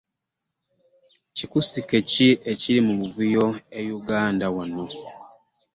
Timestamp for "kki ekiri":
2.03-2.79